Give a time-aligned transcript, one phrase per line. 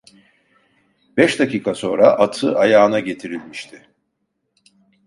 [1.17, 3.89] Beş dakika sonra atı ayağına getirilmişti.